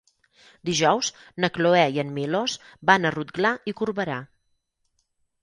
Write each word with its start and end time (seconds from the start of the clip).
Dijous 0.69 1.09
na 1.45 1.49
Cloè 1.57 1.83
i 1.97 2.01
en 2.05 2.09
Milos 2.15 2.57
van 2.91 3.07
a 3.07 3.13
Rotglà 3.17 3.53
i 3.71 3.77
Corberà. 3.83 4.19